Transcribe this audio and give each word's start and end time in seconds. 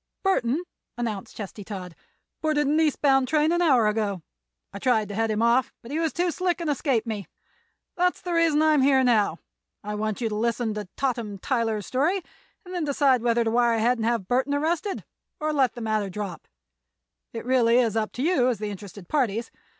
"Burthon," 0.25 0.61
announced 0.97 1.35
Chesty 1.35 1.63
Todd, 1.63 1.93
"boarded 2.41 2.65
an 2.65 2.79
east 2.79 3.03
bound 3.03 3.27
train 3.27 3.51
an 3.51 3.61
hour 3.61 3.85
ago. 3.87 4.23
I 4.73 4.79
tried 4.79 5.09
to 5.09 5.13
head 5.13 5.29
him 5.29 5.43
off, 5.43 5.71
but 5.83 5.91
he 5.91 5.99
was 5.99 6.11
too 6.11 6.31
slick 6.31 6.59
and 6.59 6.71
escaped 6.71 7.05
me. 7.05 7.27
That 7.97 8.15
is 8.15 8.21
the 8.23 8.33
reason 8.33 8.63
I 8.63 8.73
am 8.73 8.81
now 8.81 9.35
here. 9.35 9.43
I 9.83 9.93
want 9.93 10.19
you 10.19 10.27
to 10.29 10.33
listen 10.35 10.73
to 10.73 10.87
Totham 10.97 11.37
Tyler's 11.37 11.85
story 11.85 12.23
and 12.65 12.73
then 12.73 12.83
decide 12.83 13.21
whether 13.21 13.43
to 13.43 13.51
wire 13.51 13.75
ahead 13.75 13.99
and 13.99 14.05
have 14.05 14.27
Burthon 14.27 14.55
arrested 14.55 15.03
or 15.39 15.53
let 15.53 15.73
the 15.75 15.81
matter 15.81 16.09
drop. 16.09 16.47
It 17.31 17.41
is 17.41 17.45
really 17.45 17.79
up 17.79 18.11
to 18.13 18.23
you, 18.23 18.47
as 18.47 18.57
the 18.57 18.71
interested 18.71 19.07
parties. 19.07 19.51